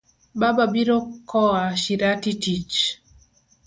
Baba 0.39 0.65
biro 0.73 0.97
koa 1.29 1.61
shirati 1.83 2.31
tich. 2.43 2.75